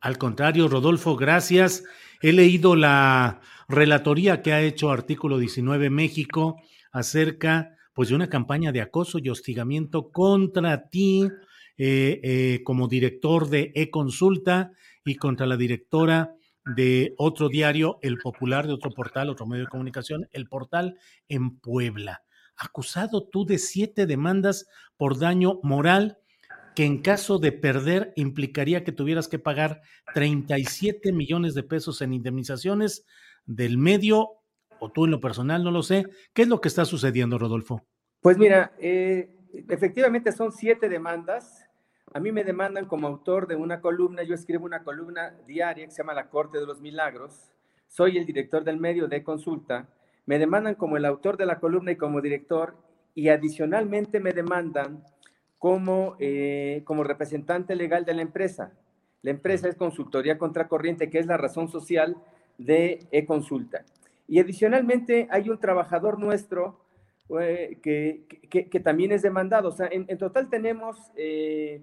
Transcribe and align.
Al 0.00 0.16
contrario, 0.16 0.66
Rodolfo, 0.66 1.14
gracias. 1.16 1.84
He 2.22 2.32
leído 2.32 2.74
la 2.74 3.40
relatoría 3.68 4.40
que 4.40 4.52
ha 4.52 4.62
hecho 4.62 4.90
Artículo 4.90 5.38
19 5.38 5.90
México 5.90 6.56
acerca 6.90 7.76
pues, 7.92 8.08
de 8.08 8.14
una 8.14 8.30
campaña 8.30 8.72
de 8.72 8.80
acoso 8.80 9.18
y 9.18 9.28
hostigamiento 9.28 10.10
contra 10.10 10.88
ti 10.88 11.28
eh, 11.76 12.20
eh, 12.22 12.62
como 12.64 12.88
director 12.88 13.48
de 13.48 13.72
e-consulta 13.74 14.72
y 15.04 15.16
contra 15.16 15.46
la 15.46 15.58
directora 15.58 16.34
de 16.64 17.14
otro 17.18 17.48
diario, 17.48 17.98
El 18.00 18.18
Popular, 18.18 18.66
de 18.66 18.72
otro 18.72 18.90
portal, 18.90 19.28
otro 19.28 19.46
medio 19.46 19.64
de 19.64 19.70
comunicación, 19.70 20.28
El 20.32 20.46
Portal 20.46 20.96
en 21.28 21.58
Puebla. 21.58 22.22
Acusado 22.56 23.28
tú 23.28 23.44
de 23.44 23.58
siete 23.58 24.06
demandas 24.06 24.66
por 24.96 25.18
daño 25.18 25.60
moral 25.62 26.19
en 26.84 27.02
caso 27.02 27.38
de 27.38 27.52
perder 27.52 28.12
implicaría 28.16 28.84
que 28.84 28.92
tuvieras 28.92 29.28
que 29.28 29.38
pagar 29.38 29.82
37 30.14 31.12
millones 31.12 31.54
de 31.54 31.62
pesos 31.62 32.00
en 32.02 32.12
indemnizaciones 32.12 33.04
del 33.46 33.78
medio, 33.78 34.28
o 34.78 34.90
tú 34.90 35.04
en 35.04 35.10
lo 35.10 35.20
personal, 35.20 35.64
no 35.64 35.70
lo 35.70 35.82
sé. 35.82 36.04
¿Qué 36.32 36.42
es 36.42 36.48
lo 36.48 36.60
que 36.60 36.68
está 36.68 36.84
sucediendo, 36.84 37.38
Rodolfo? 37.38 37.84
Pues 38.20 38.38
mira, 38.38 38.72
eh, 38.78 39.36
efectivamente 39.68 40.32
son 40.32 40.52
siete 40.52 40.88
demandas. 40.88 41.66
A 42.12 42.20
mí 42.20 42.32
me 42.32 42.44
demandan 42.44 42.86
como 42.86 43.06
autor 43.06 43.46
de 43.46 43.56
una 43.56 43.80
columna, 43.80 44.22
yo 44.22 44.34
escribo 44.34 44.64
una 44.64 44.82
columna 44.82 45.36
diaria 45.46 45.84
que 45.84 45.90
se 45.90 45.98
llama 45.98 46.14
La 46.14 46.28
Corte 46.28 46.58
de 46.58 46.66
los 46.66 46.80
Milagros. 46.80 47.52
Soy 47.88 48.18
el 48.18 48.26
director 48.26 48.64
del 48.64 48.78
medio 48.78 49.08
de 49.08 49.22
consulta. 49.22 49.88
Me 50.26 50.38
demandan 50.38 50.74
como 50.74 50.96
el 50.96 51.04
autor 51.04 51.36
de 51.36 51.46
la 51.46 51.58
columna 51.58 51.92
y 51.92 51.96
como 51.96 52.20
director, 52.20 52.76
y 53.14 53.28
adicionalmente 53.28 54.20
me 54.20 54.32
demandan 54.32 55.02
como, 55.60 56.16
eh, 56.18 56.80
como 56.86 57.04
representante 57.04 57.76
legal 57.76 58.06
de 58.06 58.14
la 58.14 58.22
empresa. 58.22 58.72
La 59.20 59.30
empresa 59.30 59.68
es 59.68 59.76
Consultoría 59.76 60.38
Contracorriente, 60.38 61.10
que 61.10 61.18
es 61.18 61.26
la 61.26 61.36
razón 61.36 61.68
social 61.68 62.16
de 62.56 63.06
e-consulta. 63.12 63.84
Y 64.26 64.40
adicionalmente 64.40 65.28
hay 65.30 65.50
un 65.50 65.60
trabajador 65.60 66.18
nuestro 66.18 66.80
eh, 67.38 67.78
que, 67.82 68.24
que, 68.48 68.80
también 68.80 69.12
es 69.12 69.20
demandado. 69.20 69.68
O 69.68 69.72
sea, 69.72 69.86
en, 69.92 70.06
total 70.16 70.48
tenemos 70.48 70.96
eh, 71.14 71.82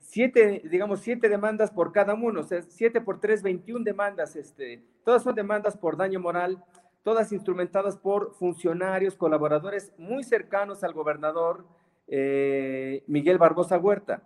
siete, 0.00 0.60
digamos, 0.68 1.00
siete 1.00 1.28
demandas 1.28 1.70
por 1.70 1.92
cada 1.92 2.14
uno. 2.14 2.40
O 2.40 2.44
sea, 2.44 2.62
siete 2.62 3.00
por 3.00 3.20
tres, 3.20 3.44
21 3.44 3.84
demandas. 3.84 4.34
Este, 4.34 4.82
todas 5.04 5.22
son 5.22 5.36
demandas 5.36 5.76
por 5.76 5.96
daño 5.96 6.18
moral, 6.18 6.64
todas 7.04 7.30
instrumentadas 7.30 7.96
por 7.96 8.34
funcionarios, 8.34 9.14
colaboradores 9.14 9.92
muy 9.98 10.24
cercanos 10.24 10.82
al 10.82 10.94
gobernador, 10.94 11.64
eh, 12.08 13.02
Miguel 13.06 13.38
Barbosa 13.38 13.78
Huerta, 13.78 14.22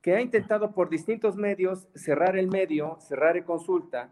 que 0.00 0.14
ha 0.14 0.20
intentado 0.20 0.72
por 0.72 0.88
distintos 0.88 1.36
medios 1.36 1.88
cerrar 1.94 2.36
el 2.36 2.48
medio, 2.48 2.98
cerrar 3.00 3.36
el 3.36 3.44
consulta. 3.44 4.10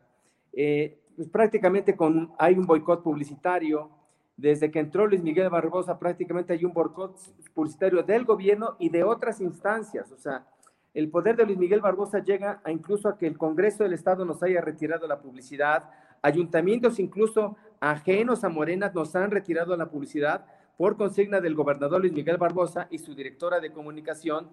Eh, 0.52 0.98
pues 1.16 1.28
prácticamente 1.28 1.96
con, 1.96 2.32
hay 2.38 2.54
un 2.54 2.66
boicot 2.66 3.02
publicitario. 3.02 3.90
Desde 4.36 4.70
que 4.70 4.78
entró 4.78 5.06
Luis 5.06 5.22
Miguel 5.22 5.50
Barbosa, 5.50 5.98
prácticamente 5.98 6.54
hay 6.54 6.64
un 6.64 6.72
boicot 6.72 7.14
publicitario 7.52 8.02
del 8.02 8.24
gobierno 8.24 8.76
y 8.78 8.88
de 8.88 9.04
otras 9.04 9.40
instancias. 9.40 10.10
O 10.12 10.16
sea, 10.16 10.46
el 10.94 11.10
poder 11.10 11.36
de 11.36 11.44
Luis 11.44 11.58
Miguel 11.58 11.80
Barbosa 11.80 12.20
llega 12.20 12.60
a 12.64 12.72
incluso 12.72 13.08
a 13.08 13.18
que 13.18 13.26
el 13.26 13.36
Congreso 13.36 13.82
del 13.82 13.92
Estado 13.92 14.24
nos 14.24 14.42
haya 14.42 14.60
retirado 14.60 15.06
la 15.06 15.20
publicidad, 15.20 15.90
ayuntamientos 16.22 16.98
incluso 16.98 17.56
ajenos 17.80 18.44
a 18.44 18.48
Morena 18.48 18.90
nos 18.94 19.14
han 19.14 19.30
retirado 19.30 19.76
la 19.76 19.90
publicidad 19.90 20.46
por 20.80 20.96
consigna 20.96 21.42
del 21.42 21.54
gobernador 21.54 22.00
Luis 22.00 22.14
Miguel 22.14 22.38
Barbosa 22.38 22.88
y 22.90 22.96
su 22.96 23.14
directora 23.14 23.60
de 23.60 23.70
comunicación, 23.70 24.48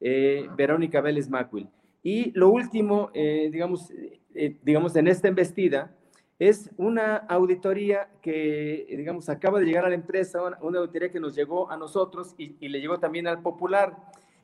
eh, 0.00 0.48
Verónica 0.56 1.00
Vélez 1.00 1.30
Macuil. 1.30 1.68
Y 2.02 2.32
lo 2.36 2.48
último, 2.48 3.12
eh, 3.14 3.48
digamos, 3.52 3.92
eh, 4.34 4.56
digamos, 4.64 4.96
en 4.96 5.06
esta 5.06 5.28
embestida, 5.28 5.96
es 6.36 6.68
una 6.78 7.18
auditoría 7.18 8.10
que, 8.20 8.86
digamos, 8.88 9.28
acaba 9.28 9.60
de 9.60 9.66
llegar 9.66 9.84
a 9.84 9.88
la 9.88 9.94
empresa, 9.94 10.42
una, 10.42 10.80
auditoría 10.80 11.12
que 11.12 11.20
nos 11.20 11.36
llegó 11.36 11.70
a 11.70 11.76
nosotros 11.76 12.34
y, 12.36 12.56
y, 12.58 12.70
le 12.70 12.80
llegó 12.80 12.98
también 12.98 13.28
al 13.28 13.40
Popular. 13.40 13.96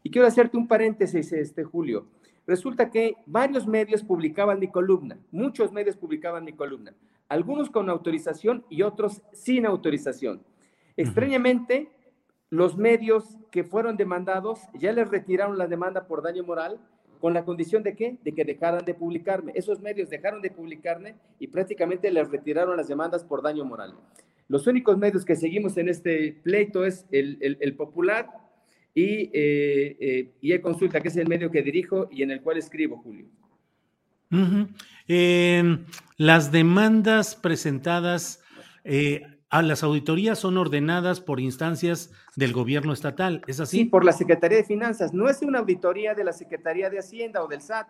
Y 0.05 0.13
quiero 0.13 0.29
hacerte 0.29 0.57
un 0.57 0.69
paréntesis, 0.69 1.33
este 1.33 1.65
Julio. 1.65 2.07
Resulta 2.47 2.91
que 2.91 3.17
varios 3.27 3.67
medios 3.67 4.05
publicaban 4.05 4.61
mi 4.61 4.69
columna, 4.69 5.19
muchos 5.33 5.73
medios 5.73 5.97
publicaban 5.97 6.45
mi 6.45 6.53
columna, 6.53 6.95
algunos 7.29 7.71
con 7.71 7.91
autorización 7.91 8.65
y 8.69 8.83
otros 8.83 9.21
sin 9.33 9.67
autorización. 9.67 10.41
Extrañamente, 10.97 11.91
los 12.51 12.77
medios 12.77 13.37
que 13.51 13.65
fueron 13.65 13.97
demandados 13.97 14.61
ya 14.75 14.93
les 14.93 15.09
retiraron 15.09 15.59
la 15.59 15.67
demanda 15.67 16.07
por 16.07 16.23
daño 16.23 16.45
moral 16.45 16.81
con 17.21 17.33
la 17.33 17.45
condición 17.45 17.83
de 17.83 17.97
qué? 17.97 18.19
De 18.23 18.33
que 18.33 18.45
dejaran 18.45 18.85
de 18.85 18.95
publicarme. 18.95 19.53
Esos 19.55 19.81
medios 19.81 20.11
dejaron 20.11 20.43
de 20.43 20.51
publicarme 20.51 21.15
y 21.39 21.47
prácticamente 21.47 22.11
les 22.11 22.31
retiraron 22.31 22.77
las 22.77 22.89
demandas 22.89 23.25
por 23.25 23.43
daño 23.43 23.65
moral. 23.65 23.95
Los 24.49 24.67
únicos 24.67 24.99
medios 24.99 25.25
que 25.25 25.35
seguimos 25.35 25.77
en 25.79 25.89
este 25.89 26.39
pleito 26.43 26.85
es 26.85 27.07
el, 27.11 27.75
Popular 27.77 28.29
y, 28.95 29.31
eh, 29.33 29.97
eh, 30.01 30.33
y 30.41 30.53
e 30.53 30.61
Consulta, 30.61 31.01
que 31.01 31.09
es 31.09 31.17
el 31.17 31.29
medio 31.29 31.51
que 31.51 31.63
dirijo 31.63 32.09
y 32.11 32.23
en 32.23 32.31
el 32.31 32.43
cual 32.43 32.59
escribo, 32.59 32.99
Julio. 32.99 33.27
Em, 35.09 35.87
las 36.17 36.53
demandas 36.53 37.37
presentadas 37.37 38.43
eh, 38.85 39.23
Ah, 39.57 39.63
las 39.63 39.85
auditorías 39.85 40.37
son 40.37 40.59
ordenadas 40.59 41.21
por 41.21 41.39
instancias 41.39 42.11
del 42.35 42.53
gobierno 42.53 42.93
estatal, 42.93 43.41
¿es 43.47 43.61
así? 43.61 43.77
Sí, 43.77 43.85
por 43.85 44.05
la 44.05 44.11
Secretaría 44.11 44.59
de 44.59 44.65
Finanzas. 44.65 45.15
No 45.15 45.29
es 45.29 45.43
una 45.43 45.61
auditoría 45.61 46.13
de 46.13 46.25
la 46.25 46.33
Secretaría 46.33 46.91
de 46.91 46.99
Hacienda 46.99 47.41
o 47.41 47.47
del 47.47 47.61
SAT. 47.63 47.87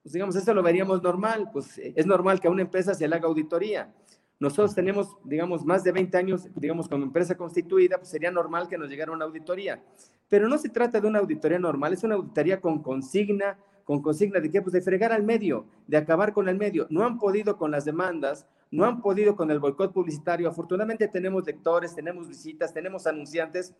Pues 0.00 0.12
digamos, 0.12 0.36
eso 0.36 0.54
lo 0.54 0.62
veríamos 0.62 1.02
normal. 1.02 1.50
Pues 1.52 1.76
eh, 1.78 1.92
es 1.96 2.06
normal 2.06 2.38
que 2.38 2.46
a 2.46 2.52
una 2.52 2.62
empresa 2.62 2.94
se 2.94 3.08
le 3.08 3.16
haga 3.16 3.26
auditoría. 3.26 3.92
Nosotros 4.38 4.76
tenemos, 4.76 5.16
digamos, 5.24 5.64
más 5.64 5.82
de 5.82 5.90
20 5.90 6.16
años, 6.16 6.48
digamos, 6.54 6.88
como 6.88 7.02
empresa 7.02 7.36
constituida, 7.36 7.98
pues 7.98 8.08
sería 8.08 8.30
normal 8.30 8.68
que 8.68 8.78
nos 8.78 8.88
llegara 8.88 9.10
una 9.10 9.24
auditoría. 9.24 9.82
Pero 10.28 10.46
no 10.46 10.56
se 10.56 10.68
trata 10.68 11.00
de 11.00 11.08
una 11.08 11.18
auditoría 11.18 11.58
normal, 11.58 11.94
es 11.94 12.04
una 12.04 12.14
auditoría 12.14 12.60
con 12.60 12.80
consigna, 12.80 13.58
con 13.82 14.02
consigna 14.02 14.38
de 14.38 14.52
qué? 14.52 14.62
Pues 14.62 14.72
de 14.72 14.80
fregar 14.80 15.12
al 15.12 15.24
medio, 15.24 15.66
de 15.88 15.96
acabar 15.96 16.32
con 16.32 16.48
el 16.48 16.58
medio. 16.58 16.86
No 16.90 17.04
han 17.04 17.18
podido 17.18 17.56
con 17.56 17.72
las 17.72 17.84
demandas, 17.84 18.46
no 18.72 18.86
han 18.86 19.00
podido 19.02 19.36
con 19.36 19.50
el 19.50 19.60
boicot 19.60 19.92
publicitario. 19.92 20.48
Afortunadamente 20.48 21.06
tenemos 21.06 21.46
lectores, 21.46 21.94
tenemos 21.94 22.26
visitas, 22.26 22.72
tenemos 22.72 23.06
anunciantes 23.06 23.74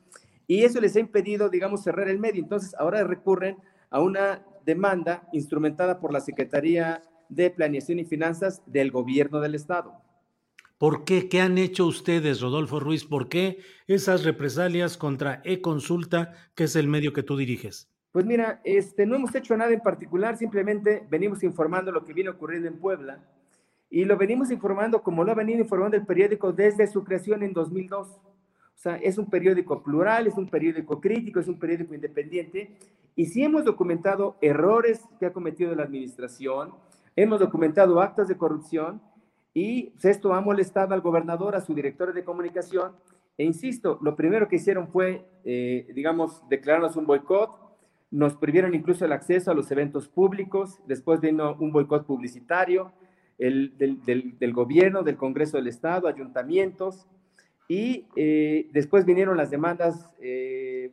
y 0.47 0.62
eso 0.62 0.81
les 0.81 0.94
ha 0.94 1.00
impedido, 1.00 1.49
digamos, 1.49 1.83
cerrar 1.83 2.09
el 2.09 2.21
medio. 2.21 2.43
Entonces, 2.43 2.75
ahora 2.79 3.03
recurren 3.03 3.56
a 3.91 4.00
una 4.00 4.44
demanda 4.65 5.27
instrumentada 5.33 5.99
por 5.99 6.12
la 6.12 6.21
Secretaría 6.21 7.03
de 7.31 7.50
Planeación 7.50 7.99
y 7.99 8.05
Finanzas 8.05 8.62
del 8.67 8.91
Gobierno 8.91 9.41
del 9.41 9.55
Estado. 9.55 9.94
¿Por 10.77 11.05
qué? 11.05 11.29
¿Qué 11.29 11.41
han 11.41 11.56
hecho 11.56 11.87
ustedes, 11.87 12.41
Rodolfo 12.43 12.79
Ruiz? 12.79 13.05
¿Por 13.05 13.29
qué 13.29 13.61
esas 13.87 14.25
represalias 14.25 14.99
contra 14.99 15.41
e-consulta, 15.45 16.35
que 16.55 16.65
es 16.65 16.77
el 16.77 16.88
medio 16.88 17.12
que 17.15 17.23
tú 17.23 17.37
diriges? 17.37 17.88
Pues 18.11 18.27
mira, 18.27 18.61
este, 18.65 19.06
no 19.06 19.15
hemos 19.15 19.35
hecho 19.35 19.56
nada 19.56 19.73
en 19.73 19.81
particular, 19.81 20.37
simplemente 20.37 21.06
venimos 21.09 21.43
informando 21.43 21.93
lo 21.93 22.05
que 22.05 22.12
viene 22.12 22.29
ocurriendo 22.29 22.69
en 22.69 22.79
Puebla 22.79 23.25
y 23.93 24.06
lo 24.06 24.17
venimos 24.17 24.50
informando 24.50 25.03
como 25.03 25.23
lo 25.23 25.33
ha 25.33 25.35
venido 25.35 25.61
informando 25.61 25.99
el 25.99 26.06
periódico 26.06 26.50
desde 26.50 26.87
su 26.87 27.05
creación 27.05 27.43
en 27.43 27.53
2002. 27.53 28.09
O 28.09 28.21
sea, 28.75 28.97
es 28.97 29.19
un 29.19 29.27
periódico 29.27 29.83
plural, 29.83 30.27
es 30.27 30.39
un 30.39 30.49
periódico 30.49 30.99
crítico, 30.99 31.41
es 31.41 31.47
un 31.47 31.59
periódico 31.59 31.94
independiente 31.94 32.75
y 33.15 33.27
sí 33.27 33.44
hemos 33.44 33.67
documentado 33.67 34.39
errores 34.41 35.03
que 35.21 35.27
ha 35.27 35.33
cometido 35.35 35.75
la 35.75 35.83
administración, 35.83 36.73
hemos 37.17 37.39
documentado 37.39 38.00
actos 38.00 38.29
de 38.29 38.39
corrupción 38.39 39.03
y 39.53 39.91
pues, 39.91 40.06
esto 40.06 40.33
ha 40.33 40.41
molestado 40.41 40.95
al 40.95 41.03
gobernador, 41.03 41.55
a 41.55 41.61
su 41.61 41.75
director 41.75 42.15
de 42.15 42.25
comunicación. 42.25 42.93
E 43.37 43.45
insisto, 43.45 43.99
lo 44.00 44.17
primero 44.17 44.49
que 44.49 44.56
hicieron 44.56 44.88
fue, 44.88 45.27
eh, 45.45 45.87
digamos, 45.95 46.43
declararnos 46.49 46.97
un 46.97 47.05
boicot. 47.05 47.50
Nos 48.11 48.37
prohibieron 48.37 48.75
incluso 48.75 49.05
el 49.05 49.12
acceso 49.12 49.50
a 49.50 49.55
los 49.55 49.71
eventos 49.71 50.09
públicos. 50.09 50.79
Después 50.87 51.21
vino 51.21 51.56
un 51.61 51.73
boicot 51.73 52.06
publicitario 52.06 52.91
el, 53.43 53.75
del, 53.79 54.53
gobierno, 54.53 55.03
del 55.03 55.17
Congreso 55.17 55.56
del 55.56 55.67
Estado, 55.67 56.06
ayuntamientos. 56.06 57.06
Y 57.69 58.06
eh, 58.17 58.69
después 58.73 59.05
vinieron 59.05 59.37
las 59.37 59.50
demandas 59.50 60.15
eh, 60.21 60.93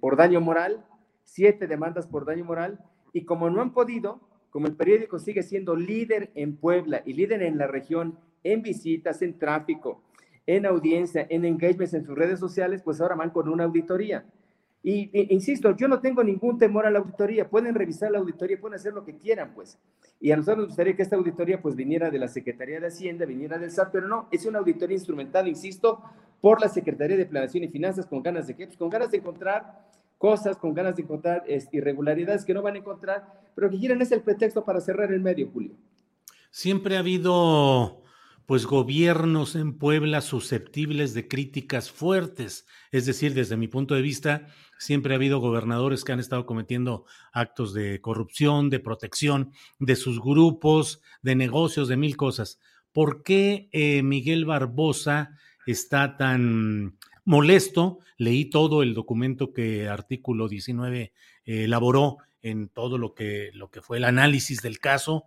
por 0.00 0.16
daño 0.16 0.40
moral, 0.40 0.84
siete 1.24 1.66
demandas 1.66 2.06
por 2.06 2.24
daño 2.24 2.44
moral. 2.44 2.80
Y 3.12 3.24
como 3.24 3.48
no 3.50 3.60
han 3.60 3.72
podido, 3.72 4.20
como 4.50 4.66
el 4.66 4.76
periódico 4.76 5.18
sigue 5.18 5.42
siendo 5.42 5.76
líder 5.76 6.30
en 6.34 6.56
Puebla 6.56 7.02
y 7.04 7.12
líder 7.12 7.42
en 7.42 7.58
la 7.58 7.66
región 7.66 8.18
en 8.42 8.62
visitas, 8.62 9.22
en 9.22 9.38
tráfico, 9.38 10.02
en 10.46 10.66
audiencia, 10.66 11.26
en 11.28 11.44
engagements 11.44 11.94
en 11.94 12.04
sus 12.04 12.16
redes 12.16 12.40
sociales, 12.40 12.82
pues 12.82 13.00
ahora 13.00 13.14
van 13.14 13.30
con 13.30 13.48
una 13.48 13.64
auditoría. 13.64 14.24
Y, 14.82 15.10
insisto, 15.34 15.76
yo 15.76 15.88
no 15.88 16.00
tengo 16.00 16.22
ningún 16.22 16.56
temor 16.56 16.86
a 16.86 16.90
la 16.90 17.00
auditoría. 17.00 17.48
Pueden 17.48 17.74
revisar 17.74 18.10
la 18.10 18.18
auditoría, 18.18 18.60
pueden 18.60 18.76
hacer 18.76 18.92
lo 18.92 19.04
que 19.04 19.16
quieran, 19.16 19.52
pues. 19.54 19.78
Y 20.20 20.30
a 20.30 20.36
nosotros 20.36 20.58
nos 20.58 20.66
gustaría 20.68 20.96
que 20.96 21.02
esta 21.02 21.16
auditoría, 21.16 21.60
pues, 21.60 21.74
viniera 21.74 22.10
de 22.10 22.18
la 22.18 22.28
Secretaría 22.28 22.80
de 22.80 22.86
Hacienda, 22.86 23.26
viniera 23.26 23.58
del 23.58 23.70
SAT, 23.70 23.90
pero 23.92 24.08
no, 24.08 24.28
es 24.30 24.46
una 24.46 24.60
auditoría 24.60 24.96
instrumental, 24.96 25.48
insisto, 25.48 26.02
por 26.40 26.60
la 26.60 26.68
Secretaría 26.68 27.16
de 27.16 27.26
Planación 27.26 27.64
y 27.64 27.68
Finanzas, 27.68 28.06
con 28.06 28.22
ganas 28.22 28.46
de 28.46 28.54
qué? 28.54 28.66
Pues 28.66 28.78
con 28.78 28.88
ganas 28.88 29.10
de 29.10 29.18
encontrar 29.18 29.86
cosas, 30.16 30.56
con 30.56 30.74
ganas 30.74 30.96
de 30.96 31.02
encontrar 31.02 31.44
irregularidades 31.72 32.44
que 32.44 32.54
no 32.54 32.62
van 32.62 32.74
a 32.74 32.78
encontrar, 32.78 33.26
pero 33.54 33.70
que 33.70 33.78
quieren 33.78 34.00
es 34.02 34.12
el 34.12 34.22
pretexto 34.22 34.64
para 34.64 34.80
cerrar 34.80 35.12
el 35.12 35.20
medio, 35.20 35.48
Julio. 35.52 35.74
Siempre 36.50 36.96
ha 36.96 37.00
habido 37.00 38.02
pues 38.48 38.64
gobiernos 38.64 39.56
en 39.56 39.76
Puebla 39.76 40.22
susceptibles 40.22 41.12
de 41.12 41.28
críticas 41.28 41.90
fuertes. 41.90 42.66
Es 42.90 43.04
decir, 43.04 43.34
desde 43.34 43.58
mi 43.58 43.68
punto 43.68 43.94
de 43.94 44.00
vista, 44.00 44.46
siempre 44.78 45.12
ha 45.12 45.16
habido 45.16 45.38
gobernadores 45.38 46.02
que 46.02 46.12
han 46.12 46.18
estado 46.18 46.46
cometiendo 46.46 47.04
actos 47.30 47.74
de 47.74 48.00
corrupción, 48.00 48.70
de 48.70 48.80
protección 48.80 49.52
de 49.78 49.96
sus 49.96 50.18
grupos, 50.18 51.02
de 51.20 51.34
negocios, 51.34 51.88
de 51.88 51.98
mil 51.98 52.16
cosas. 52.16 52.58
¿Por 52.90 53.22
qué 53.22 53.68
eh, 53.70 54.02
Miguel 54.02 54.46
Barbosa 54.46 55.36
está 55.66 56.16
tan 56.16 56.96
molesto, 57.26 57.98
leí 58.16 58.46
todo 58.46 58.82
el 58.82 58.94
documento 58.94 59.52
que 59.52 59.88
artículo 59.88 60.48
19 60.48 61.00
eh, 61.02 61.12
elaboró 61.44 62.16
en 62.40 62.70
todo 62.70 62.96
lo 62.96 63.12
que, 63.12 63.50
lo 63.52 63.70
que 63.70 63.82
fue 63.82 63.98
el 63.98 64.04
análisis 64.04 64.62
del 64.62 64.78
caso. 64.78 65.26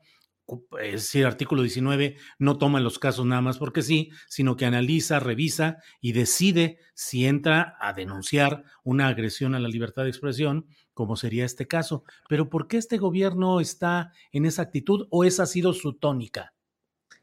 Es 0.82 1.04
decir, 1.04 1.26
artículo 1.26 1.62
19 1.62 2.18
no 2.40 2.58
toma 2.58 2.80
los 2.80 3.00
casos 3.00 3.26
nada 3.26 3.42
más 3.42 3.58
porque 3.58 3.82
sí, 3.82 4.12
sino 4.28 4.56
que 4.56 4.66
analiza, 4.66 5.20
revisa 5.20 5.78
y 6.02 6.14
decide 6.14 6.80
si 6.94 7.26
entra 7.26 7.78
a 7.80 7.94
denunciar 7.94 8.64
una 8.84 9.08
agresión 9.08 9.56
a 9.56 9.60
la 9.60 9.70
libertad 9.70 10.04
de 10.04 10.10
expresión, 10.10 10.68
como 10.94 11.16
sería 11.16 11.46
este 11.46 11.68
caso. 11.68 12.04
Pero 12.28 12.50
¿por 12.50 12.68
qué 12.68 12.78
este 12.78 12.98
gobierno 12.98 13.60
está 13.60 14.12
en 14.32 14.46
esa 14.46 14.64
actitud 14.64 15.08
o 15.10 15.24
esa 15.24 15.44
ha 15.44 15.48
sido 15.48 15.74
su 15.74 15.94
tónica? 15.94 16.54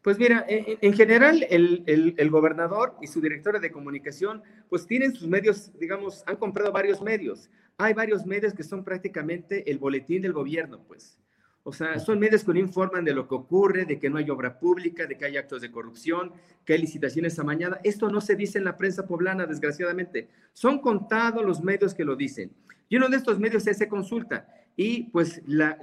Pues 0.03 0.19
mira, 0.19 0.47
e, 0.49 0.57
e, 0.57 0.79
en, 0.81 0.95
general 0.95 1.45
el, 1.51 2.31
gobernador 2.31 2.97
y 3.03 3.09
su 3.09 3.21
directora 3.21 3.59
de 3.59 3.73
comunicación 3.73 4.43
pues 4.69 4.87
tienen 4.87 5.15
sus 5.15 5.29
medios, 5.29 5.73
digamos, 5.79 6.23
han 6.27 6.37
comprado 6.37 6.73
varios 6.73 7.03
medios. 7.03 7.51
Hay 7.77 7.95
varios 7.95 8.25
medios 8.25 8.55
que 8.55 8.63
son 8.63 8.85
prácticamente 8.85 9.71
el 9.71 9.79
boletín 9.79 10.23
del 10.23 10.33
gobierno, 10.33 10.83
pues. 10.87 11.19
O 11.69 11.73
sea, 11.73 11.99
son 11.99 12.19
medios 12.19 12.45
que 12.45 12.55
no 12.55 12.59
informan 12.61 13.05
de 13.05 13.13
lo 13.13 13.29
que 13.29 13.35
ocurre, 13.35 13.85
de 13.85 13.99
que 13.99 14.09
no 14.09 14.17
hay 14.17 14.31
obra 14.31 14.59
pública, 14.59 15.07
de 15.07 15.19
que 15.19 15.27
hay 15.27 15.37
actos 15.37 15.61
de 15.61 15.71
corrupción, 15.71 16.33
que 16.65 16.73
hay 16.73 16.79
licitaciones 16.79 17.39
amañadas. 17.39 17.81
Esto 17.85 18.09
no 18.09 18.23
se 18.23 18.37
dice 18.37 18.57
en 18.57 18.65
la 18.65 18.79
prensa 18.79 19.07
poblana, 19.07 19.45
desgraciadamente. 19.45 20.31
Son 20.55 20.79
contados 20.81 21.45
los 21.45 21.63
medios 21.63 21.93
que 21.93 22.05
lo 22.05 22.17
dicen. 22.17 22.53
Y 22.89 22.97
uno 22.97 23.11
de 23.11 23.19
estos 23.19 23.39
medios 23.39 23.67
es 23.67 23.77
Se 23.77 23.87
Consulta. 23.87 24.49
Y 24.77 25.11
pues 25.11 25.43
la, 25.47 25.79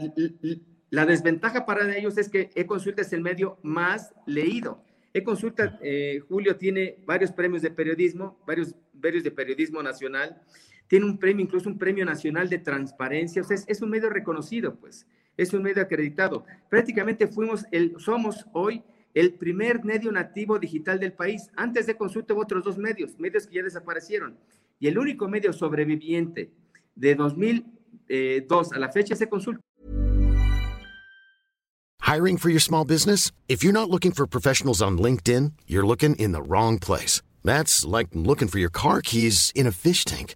la 0.90 1.06
desventaja 1.06 1.68
para 1.68 1.96
ellos 1.96 2.18
es 2.18 2.30
que 2.30 2.50
e-consulta 2.56 3.04
es 3.04 3.14
el 3.14 3.22
medio 3.22 3.60
más 3.62 4.12
leído. 4.26 4.84
E-consulta, 5.14 5.78
eh, 5.84 6.20
Julio, 6.28 6.56
tiene 6.56 6.98
varios 7.06 7.32
premios 7.32 7.62
de 7.62 7.70
periodismo, 7.70 8.40
varios, 8.48 8.74
varios 8.92 9.24
de 9.24 9.30
periodismo 9.30 9.84
nacional. 9.84 10.42
Tiene 10.88 11.06
un 11.06 11.20
premio, 11.20 11.44
incluso 11.44 11.70
un 11.70 11.78
premio 11.78 12.06
nacional 12.06 12.50
de 12.50 12.58
transparencia. 12.58 13.44
O 13.44 13.46
sea, 13.46 13.58
es, 13.68 13.82
un 13.84 13.92
medio 13.92 14.10
reconocido, 14.10 14.78
pues. 14.78 15.06
Es 15.38 15.54
un 15.54 15.64
medio 15.64 15.84
acreditado. 15.84 16.46
Prácticamente 16.70 17.28
fuimos 17.28 17.66
el, 17.72 17.96
somos 18.00 18.46
hoy 18.54 18.84
el 19.14 19.34
primer 19.34 19.84
medio 19.84 20.12
nativo 20.12 20.60
digital 20.60 21.00
del 21.00 21.14
país. 21.14 21.50
Antes 21.56 21.86
de 21.88 21.96
consulta 21.96 22.34
hubo 22.34 22.42
otros 22.42 22.64
dos 22.64 22.78
medios, 22.78 23.18
medios 23.18 23.48
que 23.48 23.56
ya 23.56 23.64
desaparecieron. 23.64 24.38
Y 24.80 24.88
el 24.88 24.98
único 24.98 25.28
medio 25.28 25.54
sobreviviente 25.54 26.52
de 26.96 27.16
2002 27.16 27.68
eh, 28.10 28.46
a 28.76 28.80
la 28.80 28.92
fecha 28.92 29.16
se 29.16 29.28
consulta. 29.28 29.62
Hiring 32.02 32.38
for 32.38 32.50
your 32.50 32.62
small 32.62 32.86
business? 32.86 33.32
If 33.48 33.64
you're 33.64 33.74
not 33.74 33.90
looking 33.90 34.12
for 34.12 34.28
professionals 34.28 34.82
on 34.82 34.98
LinkedIn, 35.00 35.54
you're 35.66 35.88
looking 35.88 36.16
in 36.18 36.34
the 36.34 36.42
wrong 36.42 36.78
place. 36.78 37.24
That's 37.44 37.84
like 37.84 38.10
looking 38.14 38.48
for 38.48 38.60
your 38.60 38.70
car 38.70 39.02
keys 39.02 39.52
in 39.56 39.66
a 39.66 39.72
fish 39.72 40.06
tank. 40.06 40.36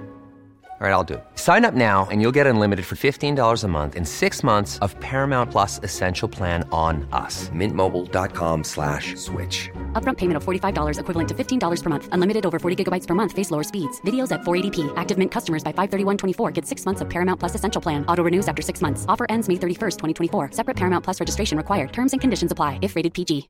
All 0.81 0.87
right, 0.87 0.93
I'll 0.93 1.03
do 1.03 1.15
it. 1.15 1.23
Sign 1.35 1.63
up 1.63 1.75
now 1.75 2.07
and 2.09 2.23
you'll 2.23 2.31
get 2.31 2.47
unlimited 2.47 2.87
for 2.87 2.95
$15 2.95 3.63
a 3.63 3.67
month 3.67 3.95
in 3.95 4.03
six 4.03 4.43
months 4.43 4.79
of 4.79 4.99
Paramount 4.99 5.51
Plus 5.51 5.79
Essential 5.83 6.27
Plan 6.27 6.67
on 6.71 7.07
us. 7.11 7.49
Mintmobile.com 7.49 8.63
slash 8.63 9.15
switch. 9.15 9.69
Upfront 9.93 10.17
payment 10.17 10.37
of 10.37 10.43
$45 10.43 10.99
equivalent 10.99 11.29
to 11.29 11.35
$15 11.35 11.83
per 11.83 11.89
month. 11.91 12.09
Unlimited 12.13 12.47
over 12.47 12.57
40 12.57 12.83
gigabytes 12.83 13.05
per 13.05 13.13
month. 13.13 13.31
Face 13.31 13.51
lower 13.51 13.61
speeds. 13.61 14.01
Videos 14.07 14.31
at 14.31 14.41
480p. 14.41 14.91
Active 14.97 15.19
Mint 15.19 15.29
customers 15.29 15.63
by 15.63 15.71
531.24 15.71 16.51
get 16.51 16.65
six 16.65 16.83
months 16.83 17.01
of 17.01 17.07
Paramount 17.07 17.39
Plus 17.39 17.53
Essential 17.53 17.79
Plan. 17.79 18.03
Auto 18.07 18.23
renews 18.23 18.47
after 18.47 18.63
six 18.63 18.81
months. 18.81 19.05
Offer 19.07 19.27
ends 19.29 19.47
May 19.47 19.57
31st, 19.57 19.99
2024. 19.99 20.49
Separate 20.53 20.75
Paramount 20.75 21.03
Plus 21.03 21.19
registration 21.19 21.59
required. 21.59 21.93
Terms 21.93 22.13
and 22.13 22.19
conditions 22.19 22.51
apply 22.51 22.79
if 22.81 22.95
rated 22.95 23.13
PG. 23.13 23.49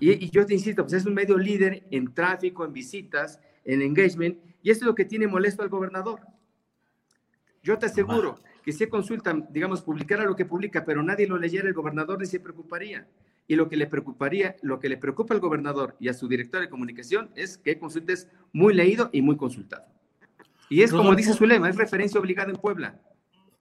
Y, 0.00 0.10
y 0.10 0.30
yo 0.30 0.44
te 0.44 0.52
insisto, 0.52 0.82
pues 0.82 0.94
es 0.94 1.06
un 1.06 1.14
medio 1.14 1.38
líder 1.38 1.86
en 1.90 2.12
tráfico, 2.12 2.64
en 2.64 2.72
visitas, 2.72 3.40
en 3.66 3.82
engagement, 3.82 4.38
y 4.62 4.70
esto 4.70 4.84
es 4.84 4.86
lo 4.86 4.94
que 4.94 5.04
tiene 5.04 5.26
molesto 5.26 5.62
al 5.62 5.68
gobernador. 5.68 6.20
Yo 7.62 7.78
te 7.78 7.86
aseguro 7.86 8.38
que 8.64 8.72
si 8.72 8.86
consultan, 8.86 9.48
digamos, 9.50 9.82
publicara 9.82 10.24
lo 10.24 10.36
que 10.36 10.44
publica, 10.44 10.84
pero 10.84 11.02
nadie 11.02 11.26
lo 11.26 11.36
leyera, 11.36 11.68
el 11.68 11.74
gobernador 11.74 12.20
ni 12.20 12.26
se 12.26 12.40
preocuparía. 12.40 13.08
Y 13.48 13.56
lo 13.56 13.68
que 13.68 13.76
le 13.76 13.86
preocuparía, 13.86 14.56
lo 14.62 14.78
que 14.80 14.88
le 14.88 14.96
preocupa 14.96 15.34
al 15.34 15.40
gobernador 15.40 15.96
y 16.00 16.08
a 16.08 16.14
su 16.14 16.26
director 16.28 16.60
de 16.60 16.68
comunicación 16.68 17.30
es 17.36 17.58
que 17.58 17.78
consultes 17.78 18.28
muy 18.52 18.72
leído 18.74 19.10
y 19.12 19.22
muy 19.22 19.36
consultado. 19.36 19.84
Y 20.68 20.82
es 20.82 20.92
como 20.92 21.14
dice 21.14 21.32
su 21.32 21.46
lema, 21.46 21.68
es 21.68 21.76
referencia 21.76 22.20
obligada 22.20 22.50
en 22.50 22.56
Puebla. 22.56 23.00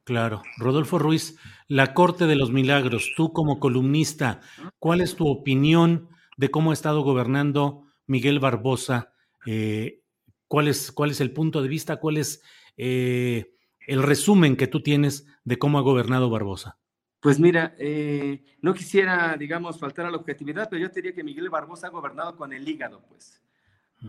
Claro. 0.03 0.43
Rodolfo 0.57 0.99
Ruiz, 0.99 1.37
la 1.67 1.93
Corte 1.95 2.25
de 2.25 2.35
los 2.35 2.51
Milagros, 2.51 3.11
tú 3.15 3.33
como 3.33 3.59
columnista, 3.59 4.41
¿cuál 4.77 5.01
es 5.01 5.15
tu 5.15 5.27
opinión 5.27 6.09
de 6.37 6.49
cómo 6.49 6.71
ha 6.71 6.73
estado 6.73 7.01
gobernando 7.01 7.85
Miguel 8.05 8.39
Barbosa 8.39 9.14
eh, 9.45 10.01
¿cuál, 10.47 10.67
es, 10.67 10.91
¿Cuál 10.91 11.11
es 11.11 11.21
el 11.21 11.31
punto 11.31 11.61
de 11.61 11.67
vista? 11.67 11.97
¿Cuál 11.97 12.17
es 12.17 12.41
eh, 12.77 13.53
el 13.87 14.03
resumen 14.03 14.55
que 14.55 14.67
tú 14.67 14.81
tienes 14.81 15.27
de 15.43 15.57
cómo 15.57 15.77
ha 15.77 15.81
gobernado 15.81 16.29
Barbosa? 16.29 16.77
Pues 17.19 17.39
mira, 17.39 17.75
eh, 17.79 18.43
no 18.61 18.73
quisiera, 18.73 19.35
digamos, 19.37 19.79
faltar 19.79 20.05
a 20.05 20.11
la 20.11 20.17
objetividad, 20.17 20.69
pero 20.69 20.81
yo 20.83 20.91
te 20.91 21.01
diría 21.01 21.15
que 21.15 21.23
Miguel 21.23 21.49
Barbosa 21.49 21.87
ha 21.87 21.89
gobernado 21.89 22.35
con 22.35 22.53
el 22.53 22.67
hígado, 22.67 23.01
pues. 23.07 23.41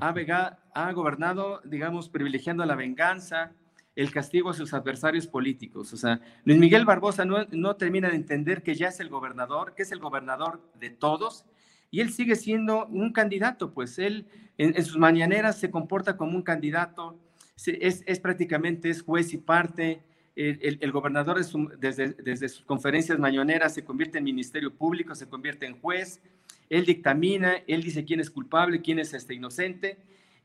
Ha, 0.01 0.59
ha 0.75 0.93
gobernado, 0.93 1.63
digamos, 1.65 2.11
privilegiando 2.11 2.67
la 2.67 2.75
venganza, 2.75 3.55
el 3.95 4.13
castigo 4.13 4.51
a 4.51 4.55
sus 4.55 4.75
adversarios 4.75 5.27
políticos. 5.27 5.93
O 5.95 5.97
sea, 5.97 6.21
Luis 6.45 6.59
Miguel 6.59 6.85
Barbosa 6.85 7.25
no, 7.25 7.47
no 7.51 7.77
termina 7.77 8.11
de 8.11 8.17
entender 8.17 8.63
que 8.63 8.75
ya 8.75 8.89
es 8.89 9.01
el 9.01 9.09
gobernador, 9.09 9.75
que 9.75 9.85
es 9.85 9.93
el 9.93 9.99
gobernador 9.99 10.61
de 10.79 10.91
todos, 10.91 11.47
y 11.91 12.01
él 12.01 12.13
sigue 12.13 12.37
siendo 12.37 12.87
un 12.87 13.13
candidato, 13.13 13.73
pues 13.73 13.99
él 13.99 14.27
en, 14.59 14.83
sus 14.85 14.99
mañaneras 14.99 15.59
se 15.59 15.71
comporta 15.71 16.17
como 16.17 16.37
un 16.37 16.43
candidato, 16.43 17.19
es, 17.67 18.03
es 18.07 18.21
prácticamente 18.21 18.91
es 18.91 19.03
juez 19.03 19.33
y 19.33 19.39
parte, 19.39 20.03
el, 20.37 20.93
gobernador 20.93 21.39
desde, 21.79 22.09
desde, 22.13 22.49
sus 22.51 22.65
conferencias 22.65 23.19
mañaneras 23.19 23.73
se 23.73 23.85
convierte 23.85 24.19
en 24.19 24.25
ministerio 24.25 24.75
público, 24.75 25.15
se 25.15 25.27
convierte 25.27 25.65
en 25.65 25.81
juez, 25.81 26.21
él 26.69 26.85
dictamina, 26.85 27.55
él 27.67 27.83
dice 27.83 28.05
quién 28.05 28.21
es 28.21 28.31
culpable, 28.31 28.83
quién 28.83 28.99
es 28.99 29.15
este 29.15 29.35
inocente, 29.35 29.99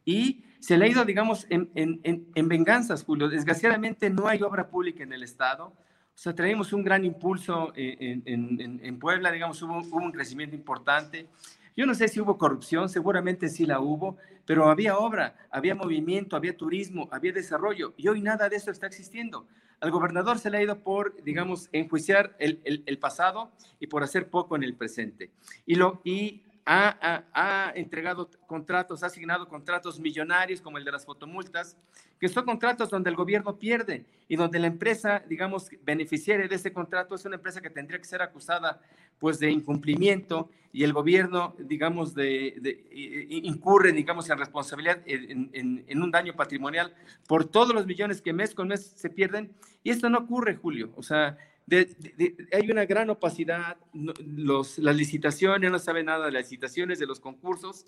y 0.06 0.44
se 0.60 0.78
le 0.78 0.86
ha 0.86 0.88
ido, 0.88 1.06
digamos, 1.06 1.46
en, 1.50 1.70
en, 1.76 2.00
en, 2.04 2.48
venganzas, 2.48 3.04
Julio. 3.04 3.30
Desgraciadamente 3.30 4.10
no 4.10 4.28
hay 4.28 4.42
obra 4.42 4.70
pública 4.70 5.04
en 5.04 5.14
el 5.14 5.24
Estado. 5.24 5.74
O 6.14 6.18
sea, 6.22 6.36
traemos 6.36 6.74
un 6.74 6.84
gran 6.84 7.04
impulso 7.04 7.72
en, 7.76 9.00
Puebla, 9.00 9.32
digamos, 9.32 9.62
hubo, 9.62 9.80
hubo, 9.80 9.98
un 9.98 10.12
crecimiento 10.12 10.56
importante. 10.56 11.28
Yo 11.76 11.86
no 11.86 11.96
sé 11.96 12.08
si 12.08 12.20
hubo 12.20 12.38
corrupción, 12.38 12.90
seguramente 12.90 13.50
sí 13.50 13.66
la 13.66 13.80
hubo, 13.80 14.18
pero 14.46 14.70
había 14.70 14.98
obra, 14.98 15.36
había 15.50 15.74
movimiento, 15.74 16.36
había 16.36 16.56
turismo, 16.56 17.08
había 17.12 17.32
desarrollo, 17.32 17.94
y 17.98 18.08
hoy 18.08 18.22
nada 18.22 18.50
de 18.50 18.58
eso 18.58 18.72
está 18.72 18.88
existiendo. 18.88 19.48
Al 19.80 19.90
gobernador 19.90 20.38
se 20.38 20.52
le 20.52 20.58
ha 20.58 20.64
ido 20.64 20.84
por, 20.84 21.24
digamos, 21.24 21.70
enjuiciar 21.72 22.36
el, 22.38 22.62
el, 22.66 22.84
el 22.86 23.00
pasado 23.00 23.52
y 23.80 23.88
por 23.88 24.04
hacer 24.04 24.30
poco 24.30 24.56
en 24.56 24.64
el 24.64 24.76
presente. 24.76 25.32
Y, 25.66 25.76
lo, 25.76 26.02
y 26.04 26.44
ha, 26.74 27.74
entregado 27.76 28.30
contratos, 28.48 29.04
ha 29.04 29.08
asignado 29.08 29.48
contratos 29.48 30.00
millonarios 30.00 30.62
como 30.62 30.78
el 30.78 30.86
de 30.86 30.92
las 30.92 31.06
fotomultas, 31.06 31.76
que 32.20 32.30
son 32.30 32.46
contratos 32.46 32.90
donde 32.90 33.10
el 33.10 33.16
gobierno 33.16 33.58
pierde 33.58 34.06
y 34.28 34.36
donde 34.36 34.60
la 34.60 34.68
empresa, 34.68 35.24
digamos, 35.28 35.70
beneficiaria 35.84 36.48
de 36.48 36.56
ese 36.56 36.72
contrato 36.72 37.16
es 37.16 37.26
una 37.26 37.36
empresa 37.36 37.62
que 37.62 37.70
tendría 37.70 38.00
que 38.00 38.06
ser 38.06 38.22
acusada 38.22 38.80
pues 39.20 39.40
de 39.40 39.52
incumplimiento 39.52 40.50
y 40.74 40.84
el 40.84 40.94
gobierno, 40.94 41.56
digamos, 41.60 42.14
de, 42.14 42.86
incurre, 43.30 43.92
digamos, 43.92 44.30
en 44.30 44.38
responsabilidad 44.38 45.02
en, 45.06 45.50
en, 45.88 46.02
un 46.02 46.12
daño 46.12 46.34
patrimonial 46.36 46.96
por 47.28 47.46
todos 47.46 47.76
los 47.76 47.86
millones 47.86 48.22
que 48.22 48.32
mes 48.32 48.56
con 48.56 48.70
mes 48.70 48.94
se 48.96 49.10
pierden. 49.10 49.52
Y 49.84 49.90
esto 49.90 50.10
no 50.10 50.20
ocurre, 50.20 50.56
Julio. 50.56 50.92
O 50.96 51.04
sea, 51.04 51.38
hay 51.70 52.72
una 52.72 52.86
gran 52.86 53.10
opacidad, 53.10 53.78
los, 53.94 54.78
las 54.78 54.96
licitaciones, 54.96 55.72
no 55.72 55.80
sabe 55.80 56.04
nada 56.04 56.26
de 56.26 56.32
las 56.32 56.44
licitaciones, 56.44 57.00
de 57.00 57.06
los 57.06 57.20
concursos. 57.20 57.86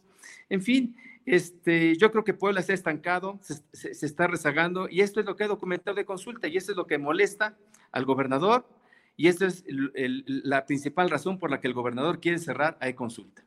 En 0.50 0.62
fin, 0.62 0.96
este, 1.26 1.98
yo 1.98 2.12
creo 2.12 2.24
que 2.24 2.34
Puebla 2.34 2.62
se 2.62 2.72
ha 2.72 2.76
estancado, 2.76 3.40
se, 3.72 4.06
está 4.06 4.28
rezagando 4.28 4.88
y 4.90 5.02
esto 5.02 5.20
es 5.20 5.26
lo 5.26 5.36
que 5.36 5.46
he 5.46 5.48
documentado 5.48 5.96
de 5.96 6.06
consulta 6.06 6.48
y 6.48 6.58
esto 6.58 6.72
es 6.72 6.78
lo 6.78 6.88
que 6.88 6.98
molesta 6.98 7.58
al 7.92 8.06
gobernador 8.06 8.68
y 9.16 9.28
esta 9.28 9.46
es 9.46 9.64
la 9.68 10.66
principal 10.66 11.10
razón 11.10 11.40
por 11.40 11.52
la 11.52 11.60
que 11.60 11.68
el 11.68 11.74
gobernador 11.74 12.20
quiere 12.20 12.40
cerrar 12.40 12.78
a 12.80 12.92
consulta. 12.94 13.44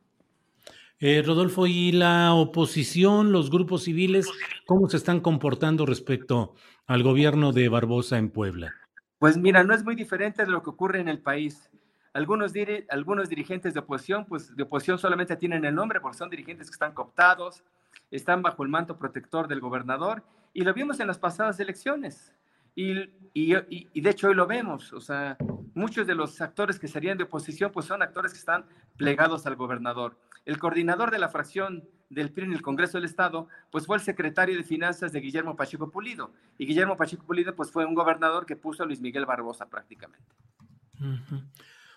Eh, 0.99 1.23
Rodolfo, 1.23 1.67
¿y 1.67 1.93
la 1.93 2.33
oposición, 2.33 3.31
los 3.31 3.51
grupos 3.51 3.83
civiles, 3.83 4.27
cómo 4.65 4.89
se 4.89 4.97
están 4.97 5.21
comportando 5.21 5.85
respecto 5.85 6.55
al 6.87 7.03
gobierno 7.03 7.53
de 7.53 7.69
Barbosa 7.69 8.17
en 8.17 8.31
Puebla? 8.31 8.86
Pues 9.19 9.39
mira, 9.39 9.65
no 9.65 9.75
es 9.75 9.83
muy 9.83 9.95
diferente 9.95 10.45
de 10.45 10.51
lo 10.51 10.63
que 10.63 10.71
ocurre 10.71 11.01
en 11.01 11.09
el 11.09 11.21
país. 11.21 11.71
Algunos, 12.13 12.53
algunos 12.91 13.29
dirigentes 13.29 13.73
de 13.73 13.81
oposición, 13.81 14.27
pues 14.27 14.55
de 14.55 14.63
oposición 14.63 14.99
solamente 14.99 15.37
tienen 15.37 15.65
el 15.65 15.75
nombre 15.75 16.01
porque 16.01 16.19
son 16.19 16.29
dirigentes 16.29 16.69
que 16.69 16.75
están 16.75 16.93
cooptados, 16.93 17.63
están 18.11 18.43
bajo 18.43 18.63
el 18.63 18.69
manto 18.69 18.99
protector 18.99 19.49
del 19.49 19.61
gobernador 19.61 20.23
y 20.53 20.63
lo 20.63 20.75
vimos 20.75 21.01
en 21.01 21.07
las 21.07 21.19
pasadas 21.19 21.59
elecciones. 21.61 22.35
Y, 22.79 22.93
y, 23.33 24.01
de 24.03 24.11
hecho 24.11 24.29
hoy 24.29 24.35
lo 24.35 24.47
vemos, 24.47 24.93
o 24.93 25.01
sea, 25.01 25.39
muchos 25.75 26.07
de 26.07 26.15
los 26.15 26.43
actores 26.43 26.79
que 26.79 26.89
serían 26.89 27.17
de 27.17 27.25
oposición, 27.25 27.73
pues 27.73 27.87
son 27.87 28.03
actores 28.03 28.33
que 28.33 28.39
están 28.39 28.67
plegados 28.99 29.47
al 29.47 29.57
gobernador. 29.57 30.19
El 30.45 30.59
coordinador 30.59 31.11
de 31.11 31.19
la 31.19 31.31
fracción 31.31 31.89
del 32.11 32.31
PRI 32.31 32.45
en 32.45 32.53
el 32.53 32.61
Congreso 32.61 32.99
del 32.99 33.07
Estado, 33.07 33.49
pues 33.73 33.87
fue 33.87 33.97
el 33.97 34.03
secretario 34.03 34.59
de 34.59 34.63
Finanzas 34.63 35.11
de 35.11 35.21
Guillermo 35.21 35.57
Pacheco 35.57 35.91
Pulido. 35.91 36.33
Y 36.59 36.67
Guillermo 36.67 36.97
Pacheco 36.97 37.25
Pulido, 37.25 37.57
pues 37.57 37.71
fue 37.71 37.87
un 37.87 37.95
gobernador 37.95 38.45
que 38.45 38.57
puso 38.57 38.83
a 38.83 38.87
Luis 38.87 39.01
Miguel 39.01 39.25
Barbosa 39.25 39.71
prácticamente. 39.71 40.27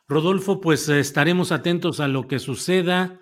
Rodolfo, 0.07 0.61
pues 0.61 0.87
estaremos 0.87 1.51
atentos 1.51 1.99
a 1.99 2.07
lo 2.07 2.25
que 2.25 2.39
suceda. 2.39 3.19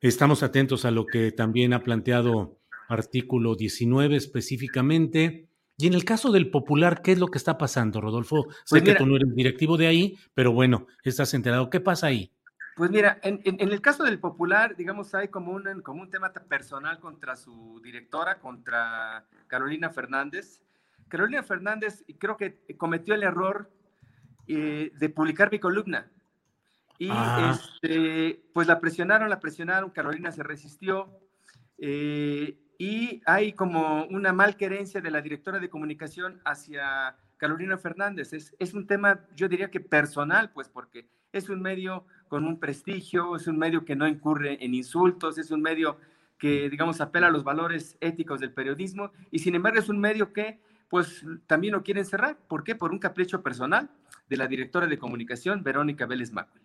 Estamos 0.00 0.44
atentos 0.44 0.84
a 0.84 0.92
lo 0.92 1.06
que 1.06 1.32
también 1.32 1.72
ha 1.72 1.82
planteado 1.82 2.60
artículo 2.88 3.56
19 3.56 4.14
específicamente. 4.14 5.48
Y 5.82 5.88
en 5.88 5.94
el 5.94 6.04
caso 6.04 6.30
del 6.30 6.48
popular, 6.48 7.02
¿qué 7.02 7.10
es 7.10 7.18
lo 7.18 7.26
que 7.26 7.38
está 7.38 7.58
pasando, 7.58 8.00
Rodolfo? 8.00 8.46
Sé 8.64 8.78
pues 8.78 8.82
que 8.84 8.94
tú 8.94 9.04
no 9.04 9.16
eres 9.16 9.34
directivo 9.34 9.76
de 9.76 9.88
ahí, 9.88 10.16
pero 10.32 10.52
bueno, 10.52 10.86
estás 11.02 11.34
enterado. 11.34 11.70
¿Qué 11.70 11.80
pasa 11.80 12.06
ahí? 12.06 12.32
Pues 12.76 12.88
mira, 12.92 13.18
en, 13.24 13.40
el 13.44 13.80
caso 13.80 14.04
del 14.04 14.20
Popular, 14.20 14.76
digamos, 14.76 15.12
hay 15.12 15.26
como 15.26 15.50
un, 15.50 15.82
como 15.82 16.02
un 16.02 16.08
tema 16.08 16.32
personal 16.32 17.00
contra 17.00 17.34
su 17.34 17.80
directora, 17.82 18.38
contra 18.38 19.26
Carolina 19.48 19.90
Fernández. 19.90 20.60
Carolina 21.08 21.42
Fernández 21.42 22.04
creo 22.16 22.36
que 22.36 22.60
cometió 22.76 23.16
el 23.16 23.24
error 23.24 23.68
eh, 24.46 24.92
de 24.94 25.08
publicar 25.08 25.50
mi 25.50 25.58
columna. 25.58 26.08
Y 26.96 27.08
ah. 27.10 27.58
este, 27.58 28.40
pues 28.54 28.68
la 28.68 28.78
presionaron, 28.78 29.28
la 29.28 29.40
presionaron, 29.40 29.90
Carolina 29.90 30.30
se 30.30 30.44
resistió. 30.44 31.10
Eh, 31.78 32.61
y 32.82 33.22
hay 33.26 33.52
como 33.52 34.06
una 34.06 34.32
malquerencia 34.32 35.00
de 35.00 35.12
la 35.12 35.22
directora 35.22 35.60
de 35.60 35.70
comunicación 35.70 36.40
hacia 36.44 37.16
Carolina 37.36 37.78
Fernández. 37.78 38.32
Es, 38.32 38.56
es 38.58 38.74
un 38.74 38.88
tema, 38.88 39.20
yo 39.36 39.48
diría 39.48 39.70
que 39.70 39.78
personal, 39.78 40.50
pues 40.50 40.68
porque 40.68 41.06
es 41.30 41.48
un 41.48 41.62
medio 41.62 42.06
con 42.26 42.44
un 42.44 42.58
prestigio, 42.58 43.36
es 43.36 43.46
un 43.46 43.56
medio 43.56 43.84
que 43.84 43.94
no 43.94 44.08
incurre 44.08 44.58
en 44.64 44.74
insultos, 44.74 45.38
es 45.38 45.52
un 45.52 45.62
medio 45.62 45.96
que, 46.40 46.68
digamos, 46.68 47.00
apela 47.00 47.28
a 47.28 47.30
los 47.30 47.44
valores 47.44 47.96
éticos 48.00 48.40
del 48.40 48.52
periodismo 48.52 49.12
y 49.30 49.38
sin 49.38 49.54
embargo 49.54 49.78
es 49.78 49.88
un 49.88 50.00
medio 50.00 50.32
que, 50.32 50.58
pues, 50.90 51.24
también 51.46 51.74
lo 51.74 51.84
quieren 51.84 52.04
cerrar. 52.04 52.36
¿Por 52.48 52.64
qué? 52.64 52.74
Por 52.74 52.90
un 52.90 52.98
capricho 52.98 53.44
personal 53.44 53.90
de 54.28 54.36
la 54.36 54.48
directora 54.48 54.88
de 54.88 54.98
comunicación, 54.98 55.62
Verónica 55.62 56.06
Vélez 56.06 56.32
Macul. 56.32 56.60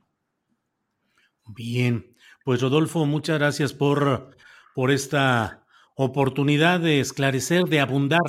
Bien, 1.46 2.16
pues 2.44 2.60
Rodolfo, 2.60 3.06
muchas 3.06 3.38
gracias 3.38 3.72
por, 3.72 4.36
por 4.74 4.90
esta 4.90 5.67
oportunidad 5.98 6.80
de 6.80 7.00
esclarecer, 7.00 7.66
de 7.66 7.80
abundar 7.80 8.22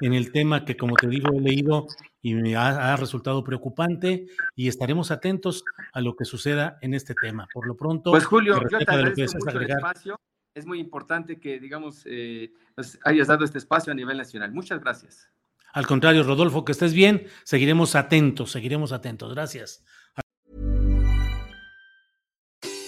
en 0.00 0.12
el 0.12 0.30
tema 0.30 0.64
que, 0.64 0.76
como 0.76 0.94
te 0.94 1.08
digo, 1.08 1.30
he 1.32 1.40
leído 1.40 1.86
y 2.20 2.34
me 2.34 2.54
ha, 2.54 2.96
resultado 2.96 3.42
preocupante 3.42 4.26
y 4.54 4.68
estaremos 4.68 5.10
atentos 5.10 5.64
a 5.92 6.00
lo 6.00 6.14
que 6.16 6.24
suceda 6.24 6.78
en 6.82 6.94
este 6.94 7.14
tema. 7.14 7.48
Por 7.52 7.66
lo 7.66 7.76
pronto, 7.76 8.10
pues 8.10 8.26
Julio, 8.26 8.60
yo 8.70 8.78
te 8.78 8.84
agradezco 8.86 9.38
mucho 9.38 9.58
el 9.58 9.70
espacio. 9.70 10.20
Es 10.54 10.66
muy 10.66 10.78
importante 10.78 11.40
que, 11.40 11.58
digamos, 11.58 12.02
eh, 12.04 12.52
nos 12.76 12.98
hayas 13.04 13.26
dado 13.26 13.44
este 13.44 13.58
espacio 13.58 13.92
a 13.92 13.96
nivel 13.96 14.16
nacional. 14.16 14.52
Muchas 14.52 14.80
gracias. 14.80 15.28
Al 15.72 15.86
contrario, 15.86 16.22
Rodolfo, 16.22 16.64
que 16.64 16.72
estés 16.72 16.92
bien. 16.92 17.26
Seguiremos 17.42 17.96
atentos, 17.96 18.52
seguiremos 18.52 18.92
atentos. 18.92 19.34
Gracias. 19.34 19.82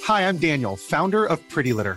Hi, 0.08 0.22
I'm 0.22 0.38
Daniel, 0.38 0.76
founder 0.76 1.24
of 1.28 1.40
Pretty 1.52 1.72
Litter. 1.72 1.96